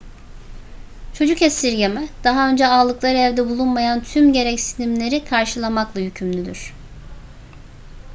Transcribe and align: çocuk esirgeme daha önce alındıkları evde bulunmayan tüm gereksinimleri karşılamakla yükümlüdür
çocuk 1.13 1.41
esirgeme 1.41 2.07
daha 2.23 2.49
önce 2.49 2.67
alındıkları 2.67 3.17
evde 3.17 3.49
bulunmayan 3.49 4.03
tüm 4.03 4.33
gereksinimleri 4.33 5.25
karşılamakla 5.25 5.99
yükümlüdür 6.01 6.73